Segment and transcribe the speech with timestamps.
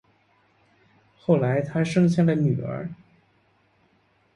[1.15, 2.89] 后来他生下了女儿